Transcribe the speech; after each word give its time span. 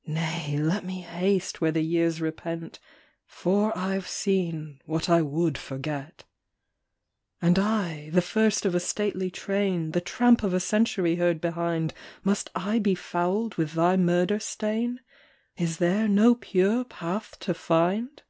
"Nay, 0.06 0.58
let 0.58 0.84
me 0.84 1.00
haste 1.00 1.62
where 1.62 1.72
the 1.72 1.80
years 1.80 2.20
repent, 2.20 2.78
For 3.24 3.72
I 3.74 3.98
ve 3.98 4.06
seen 4.06 4.82
what 4.84 5.08
I 5.08 5.22
would 5.22 5.56
forget."" 5.56 6.24
And 7.40 7.58
I, 7.58 8.10
the 8.10 8.20
first 8.20 8.66
of 8.66 8.74
a 8.74 8.78
stately 8.78 9.30
train, 9.30 9.92
The 9.92 10.02
tramp 10.02 10.42
of 10.42 10.52
a 10.52 10.60
century 10.60 11.16
heard 11.16 11.40
behind, 11.40 11.94
Must 12.22 12.50
I 12.54 12.78
be 12.78 12.94
fouled 12.94 13.54
with 13.54 13.72
thy 13.72 13.96
murder 13.96 14.38
stain? 14.38 15.00
Is 15.56 15.78
there 15.78 16.06
no 16.08 16.34
pure 16.34 16.84
path 16.84 17.38
to 17.40 17.54
find? 17.54 18.22